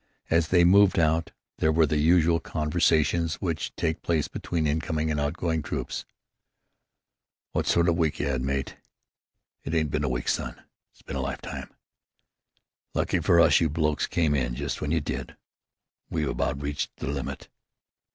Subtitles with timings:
[0.31, 1.29] As they moved out
[1.59, 6.05] there were the usual conversations which take place between incoming and outgoing troops.
[7.53, 8.77] "Wot sort of a week you 'ad, mate?"
[9.63, 10.59] "It ain't been a week, son;
[10.91, 11.69] it's been a lifetime!"
[12.95, 15.35] "Lucky fer us you blokes come in just w'en you did.
[16.09, 17.49] We've about reached the limit."